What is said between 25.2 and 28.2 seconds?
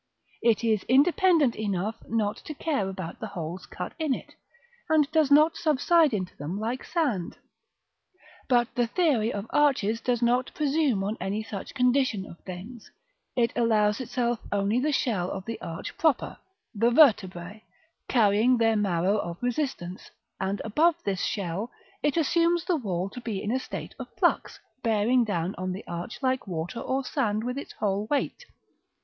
down on the arch, like water or sand, with its whole